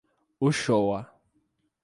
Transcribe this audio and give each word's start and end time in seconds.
Uchoa 0.45 1.01